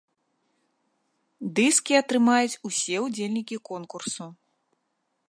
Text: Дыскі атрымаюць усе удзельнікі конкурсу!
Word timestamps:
Дыскі 1.59 1.93
атрымаюць 2.01 2.59
усе 2.71 2.95
удзельнікі 3.05 3.55
конкурсу! 3.73 4.25